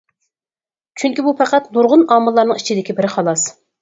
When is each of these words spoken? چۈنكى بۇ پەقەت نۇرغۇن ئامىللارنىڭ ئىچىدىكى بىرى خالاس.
چۈنكى 1.01 1.25
بۇ 1.27 1.33
پەقەت 1.41 1.67
نۇرغۇن 1.77 2.07
ئامىللارنىڭ 2.17 2.63
ئىچىدىكى 2.63 2.97
بىرى 3.03 3.13
خالاس. 3.19 3.45